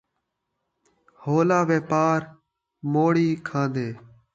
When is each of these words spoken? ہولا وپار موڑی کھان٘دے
ہولا 1.21 1.59
وپار 1.69 2.21
موڑی 2.91 3.27
کھان٘دے 3.47 3.87